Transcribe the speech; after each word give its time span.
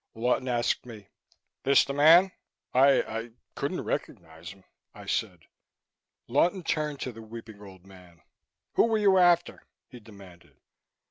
Lawton 0.15 0.47
asked 0.47 0.83
me: 0.83 1.09
"This 1.61 1.85
the 1.85 1.93
man?" 1.93 2.31
"I 2.73 3.03
I 3.03 3.29
couldn't 3.53 3.81
recognize 3.83 4.49
him," 4.49 4.63
I 4.95 5.05
said. 5.05 5.41
Lawton 6.27 6.63
turned 6.63 6.99
to 7.01 7.11
the 7.11 7.21
weeping 7.21 7.61
old 7.61 7.85
man. 7.85 8.23
"Who 8.73 8.87
were 8.87 8.97
you 8.97 9.19
after?" 9.19 9.61
he 9.89 9.99
demanded. 9.99 10.57